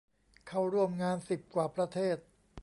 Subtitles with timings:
[0.47, 2.17] เข้าร่วมงานสิบกว่าประเทศ